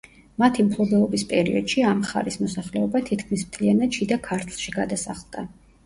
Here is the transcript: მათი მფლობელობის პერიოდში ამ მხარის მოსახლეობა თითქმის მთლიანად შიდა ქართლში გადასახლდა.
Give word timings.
მათი 0.43 0.63
მფლობელობის 0.69 1.25
პერიოდში 1.33 1.85
ამ 1.91 2.01
მხარის 2.01 2.39
მოსახლეობა 2.47 3.05
თითქმის 3.13 3.47
მთლიანად 3.53 3.97
შიდა 4.03 4.23
ქართლში 4.31 4.79
გადასახლდა. 4.83 5.51